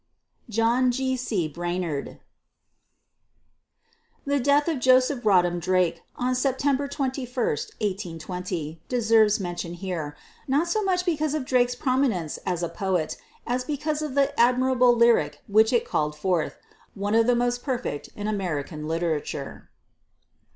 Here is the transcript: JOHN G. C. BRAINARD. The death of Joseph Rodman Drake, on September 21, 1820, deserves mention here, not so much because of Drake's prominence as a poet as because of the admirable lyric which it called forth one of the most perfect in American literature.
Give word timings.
JOHN 0.49 0.89
G. 0.89 1.15
C. 1.15 1.47
BRAINARD. 1.47 2.21
The 4.25 4.39
death 4.39 4.67
of 4.67 4.79
Joseph 4.79 5.23
Rodman 5.23 5.59
Drake, 5.59 6.01
on 6.15 6.33
September 6.33 6.87
21, 6.87 7.27
1820, 7.27 8.81
deserves 8.89 9.39
mention 9.39 9.75
here, 9.75 10.17
not 10.47 10.67
so 10.67 10.81
much 10.83 11.05
because 11.05 11.35
of 11.35 11.45
Drake's 11.45 11.75
prominence 11.75 12.37
as 12.47 12.63
a 12.63 12.69
poet 12.69 13.15
as 13.45 13.63
because 13.63 14.01
of 14.01 14.15
the 14.15 14.33
admirable 14.39 14.95
lyric 14.95 15.43
which 15.45 15.71
it 15.71 15.87
called 15.87 16.15
forth 16.17 16.57
one 16.95 17.13
of 17.13 17.27
the 17.27 17.35
most 17.35 17.61
perfect 17.61 18.07
in 18.15 18.27
American 18.27 18.87
literature. 18.87 19.69